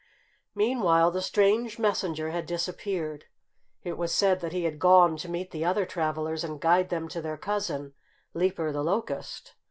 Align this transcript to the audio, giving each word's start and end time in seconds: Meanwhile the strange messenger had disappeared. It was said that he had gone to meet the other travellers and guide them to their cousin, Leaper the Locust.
Meanwhile 0.55 1.11
the 1.11 1.21
strange 1.21 1.77
messenger 1.77 2.31
had 2.31 2.47
disappeared. 2.47 3.25
It 3.83 3.99
was 3.99 4.11
said 4.11 4.39
that 4.39 4.51
he 4.51 4.63
had 4.63 4.79
gone 4.79 5.15
to 5.17 5.29
meet 5.29 5.51
the 5.51 5.63
other 5.63 5.85
travellers 5.85 6.43
and 6.43 6.59
guide 6.59 6.89
them 6.89 7.07
to 7.09 7.21
their 7.21 7.37
cousin, 7.37 7.93
Leaper 8.33 8.71
the 8.71 8.83
Locust. 8.83 9.53